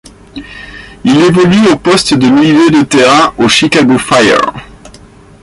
Il 1.05 1.15
évolue 1.21 1.67
au 1.71 1.75
poste 1.77 2.15
de 2.15 2.25
milieu 2.27 2.71
de 2.71 2.81
terrain 2.81 3.35
au 3.37 3.47
Chicago 3.47 3.99
Fire. 3.99 4.51